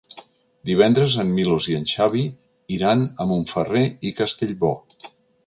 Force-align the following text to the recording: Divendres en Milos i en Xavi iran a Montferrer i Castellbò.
Divendres 0.69 1.17
en 1.23 1.29
Milos 1.39 1.67
i 1.73 1.77
en 1.79 1.85
Xavi 1.91 2.23
iran 2.79 3.05
a 3.07 3.29
Montferrer 3.35 3.85
i 4.11 4.15
Castellbò. 4.23 4.75